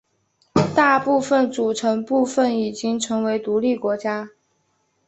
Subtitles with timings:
[0.75, 4.31] 大部分组成部分已经成为独立国家。